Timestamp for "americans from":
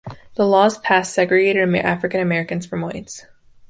2.21-2.81